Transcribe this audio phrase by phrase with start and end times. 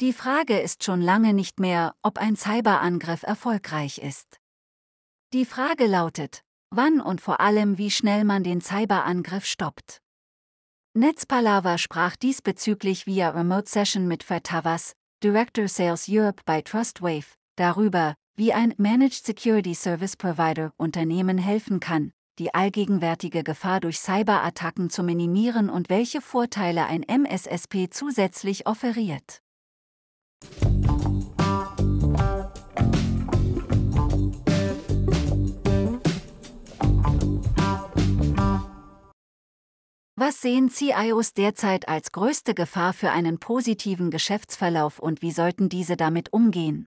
[0.00, 4.38] Die Frage ist schon lange nicht mehr, ob ein Cyberangriff erfolgreich ist.
[5.32, 10.00] Die Frage lautet, wann und vor allem wie schnell man den Cyberangriff stoppt.
[10.94, 14.92] Netzpalava sprach diesbezüglich via Remote Session mit Fred Tavas,
[15.24, 22.12] Director Sales Europe bei Trustwave, darüber, wie ein Managed Security Service Provider Unternehmen helfen kann,
[22.38, 29.40] die allgegenwärtige Gefahr durch Cyberattacken zu minimieren und welche Vorteile ein MSSP zusätzlich offeriert.
[40.28, 45.96] Was sehen CIOs derzeit als größte Gefahr für einen positiven Geschäftsverlauf und wie sollten diese
[45.96, 46.86] damit umgehen?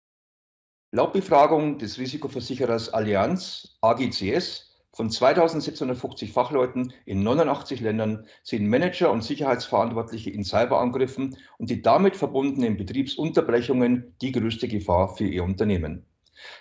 [0.92, 9.24] Laut Befragung des Risikoversicherers Allianz AGCS von 2650 Fachleuten in 89 Ländern sehen Manager und
[9.24, 16.06] Sicherheitsverantwortliche in Cyberangriffen und die damit verbundenen Betriebsunterbrechungen die größte Gefahr für ihr Unternehmen.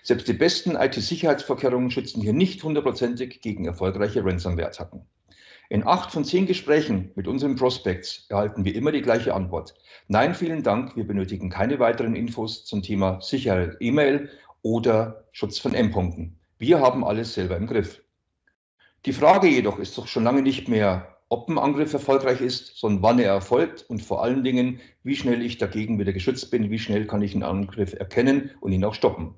[0.01, 5.05] Selbst die besten IT-Sicherheitsvorkehrungen schützen hier nicht hundertprozentig gegen erfolgreiche Ransomware-Attacken.
[5.69, 9.73] In acht von zehn Gesprächen mit unseren Prospects erhalten wir immer die gleiche Antwort.
[10.07, 14.29] Nein, vielen Dank, wir benötigen keine weiteren Infos zum Thema Sicherheit E-Mail
[14.61, 16.39] oder Schutz von Endpunkten.
[16.57, 18.01] Wir haben alles selber im Griff.
[19.05, 23.01] Die Frage jedoch ist doch schon lange nicht mehr, ob ein Angriff erfolgreich ist, sondern
[23.01, 26.79] wann er erfolgt und vor allen Dingen, wie schnell ich dagegen wieder geschützt bin, wie
[26.79, 29.35] schnell kann ich einen Angriff erkennen und ihn auch stoppen.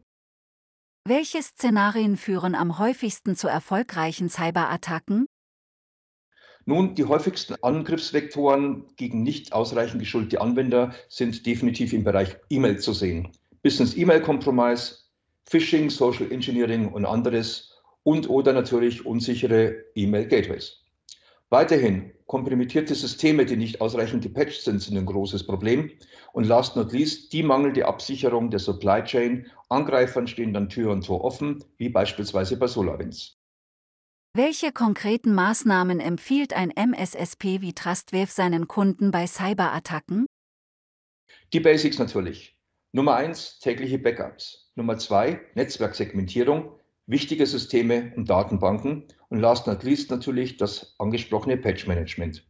[1.07, 5.27] Welche Szenarien führen am häufigsten zu erfolgreichen Cyberattacken?
[6.67, 12.91] Nun, die häufigsten Angriffsvektoren gegen nicht ausreichend geschulte Anwender sind definitiv im Bereich E-Mail zu
[12.91, 13.29] sehen.
[13.61, 14.95] Business E-Mail Compromise,
[15.43, 20.83] Phishing, Social Engineering und anderes und oder natürlich unsichere E-Mail Gateways.
[21.51, 25.91] Weiterhin, kompromittierte Systeme, die nicht ausreichend gepatcht sind, sind ein großes Problem.
[26.33, 29.45] Und last not least, die mangelnde Absicherung der Supply Chain.
[29.69, 33.37] Angreifern stehen dann Tür und Tor offen, wie beispielsweise bei SolarWinds.
[34.37, 40.25] Welche konkreten Maßnahmen empfiehlt ein MSSP wie Trustwave seinen Kunden bei Cyberattacken?
[41.53, 42.59] Die Basics natürlich.
[42.91, 44.73] Nummer eins tägliche Backups.
[44.75, 49.05] Nummer zwei Netzwerksegmentierung, wichtige Systeme und Datenbanken.
[49.29, 52.45] Und last not least natürlich das angesprochene Patch-Management.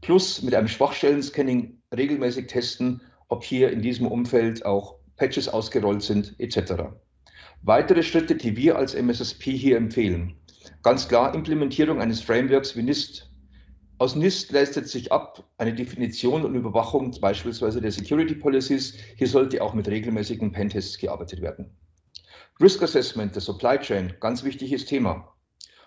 [0.00, 6.34] Plus mit einem Schwachstellen-Scanning regelmäßig testen, ob hier in diesem Umfeld auch Patches ausgerollt sind,
[6.40, 6.86] etc.
[7.62, 10.39] Weitere Schritte, die wir als MSSP hier empfehlen.
[10.82, 13.30] Ganz klar Implementierung eines Frameworks wie NIST.
[13.98, 18.94] Aus NIST leistet sich ab eine Definition und Überwachung beispielsweise der Security Policies.
[19.16, 21.76] Hier sollte auch mit regelmäßigen Pentests gearbeitet werden.
[22.62, 25.34] Risk Assessment der Supply Chain, ganz wichtiges Thema.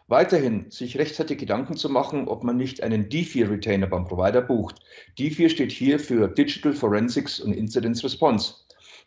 [0.07, 4.79] Weiterhin sich rechtzeitig Gedanken zu machen, ob man nicht einen D4-Retainer beim Provider bucht.
[5.17, 8.55] D4 steht hier für Digital Forensics und Incidence Response.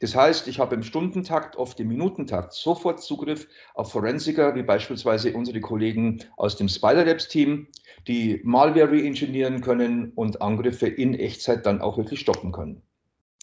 [0.00, 5.32] Das heißt, ich habe im Stundentakt, oft im Minutentakt sofort Zugriff auf Forensiker, wie beispielsweise
[5.32, 7.68] unsere Kollegen aus dem Spider Labs Team,
[8.06, 12.82] die Malware reingenieren können und Angriffe in Echtzeit dann auch wirklich stoppen können.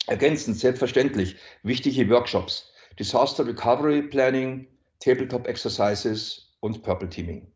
[0.05, 4.67] Ergänzend, selbstverständlich, wichtige Workshops, Disaster Recovery Planning,
[4.99, 7.47] Tabletop Exercises und Purple Teaming.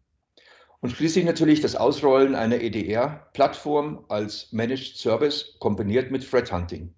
[0.80, 6.94] Und schließlich natürlich das Ausrollen einer EDR-Plattform als Managed Service kombiniert mit Threat Hunting.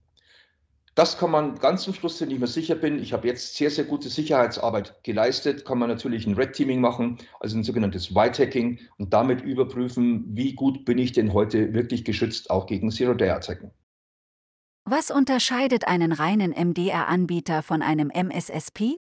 [0.99, 3.71] Das kann man ganz zum Schluss, wenn ich mir sicher bin, ich habe jetzt sehr,
[3.71, 8.43] sehr gute Sicherheitsarbeit geleistet, kann man natürlich ein Red Teaming machen, also ein sogenanntes White
[8.43, 13.71] Hacking und damit überprüfen, wie gut bin ich denn heute wirklich geschützt, auch gegen Zero-Day-Attacken.
[14.83, 18.97] Was unterscheidet einen reinen MDR-Anbieter von einem MSSP?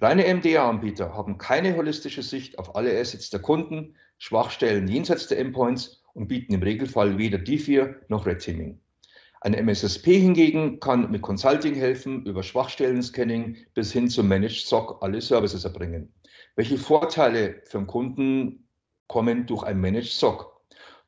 [0.00, 6.02] Reine MDR-Anbieter haben keine holistische Sicht auf alle Assets der Kunden, Schwachstellen jenseits der Endpoints
[6.14, 8.81] und bieten im Regelfall weder D4 noch Red Teaming.
[9.44, 15.20] Ein MSSP hingegen kann mit Consulting helfen, über Schwachstellen-Scanning bis hin zum Managed SOC alle
[15.20, 16.14] Services erbringen.
[16.54, 18.68] Welche Vorteile für den Kunden
[19.08, 20.48] kommen durch ein Managed SOC?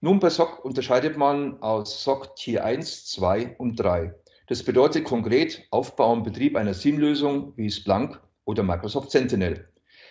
[0.00, 4.12] Nun, bei SOC unterscheidet man aus SOC Tier 1, 2 und 3.
[4.48, 9.68] Das bedeutet konkret Aufbau und Betrieb einer SIEM-Lösung wie Splunk oder Microsoft Sentinel.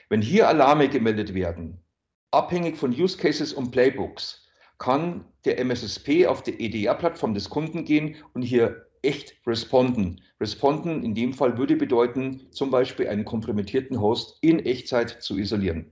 [0.08, 1.84] Wenn hier Alarme gemeldet werden,
[2.32, 4.43] abhängig von Use Cases und Playbooks,
[4.78, 10.22] kann der MSSP auf die EDR-Plattform des Kunden gehen und hier echt responden.
[10.40, 15.92] Responden in dem Fall würde bedeuten, zum Beispiel einen kompromittierten Host in Echtzeit zu isolieren.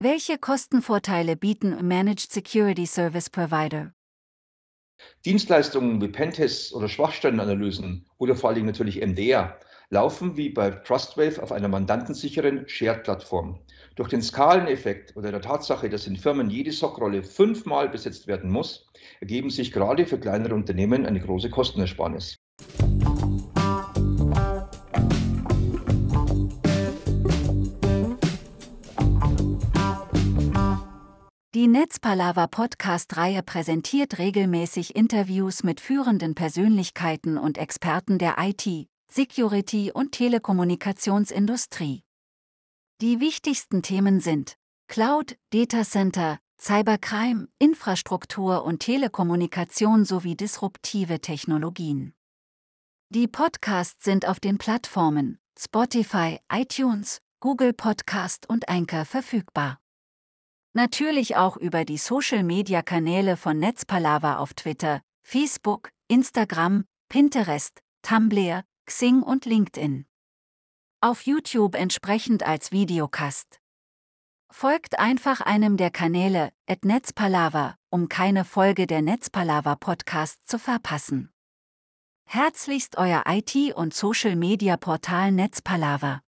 [0.00, 3.94] Welche Kostenvorteile bieten Managed Security Service Provider?
[5.24, 9.58] Dienstleistungen wie Pentests oder Schwachstellenanalysen oder vor allem natürlich MDR
[9.90, 13.60] laufen wie bei Trustwave auf einer mandantensicheren Shared-Plattform.
[13.94, 18.86] Durch den Skaleneffekt oder der Tatsache, dass in Firmen jede Sockrolle fünfmal besetzt werden muss,
[19.20, 22.36] ergeben sich gerade für kleinere Unternehmen eine große Kostenersparnis.
[31.54, 40.12] Die Netzpalaver Podcast-Reihe präsentiert regelmäßig Interviews mit führenden Persönlichkeiten und Experten der IT, Security und
[40.12, 42.02] Telekommunikationsindustrie.
[43.02, 44.56] Die wichtigsten Themen sind
[44.86, 52.14] Cloud, Datacenter, Cybercrime, Infrastruktur und Telekommunikation sowie disruptive Technologien.
[53.08, 59.80] Die Podcasts sind auf den Plattformen Spotify, iTunes, Google Podcast und Anchor verfügbar.
[60.72, 69.44] Natürlich auch über die Social-Media-Kanäle von Netzpalava auf Twitter, Facebook, Instagram, Pinterest, Tumblr, Xing und
[69.44, 70.06] LinkedIn.
[71.04, 73.60] Auf YouTube entsprechend als Videocast.
[74.52, 76.52] Folgt einfach einem der Kanäle,
[76.84, 81.32] Netzpalava, um keine Folge der Netzpalava Podcast zu verpassen.
[82.24, 86.20] Herzlichst euer IT- und Social-Media-Portal Netzpalava.